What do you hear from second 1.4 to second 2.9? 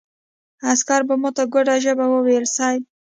ګوډه ژبه وويل: صېب!